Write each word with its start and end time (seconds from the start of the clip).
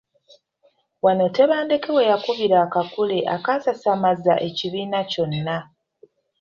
Wano 1.05 1.25
Tebandeke 1.35 1.89
we 1.95 2.03
yakubira 2.11 2.57
akakule 2.65 3.17
akaasasamaza 3.35 4.33
ekibiina 4.47 4.99
kyonna. 5.11 5.57